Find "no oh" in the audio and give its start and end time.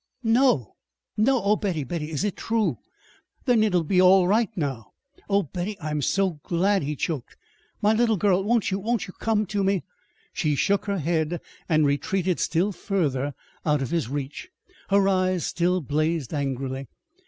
1.15-1.55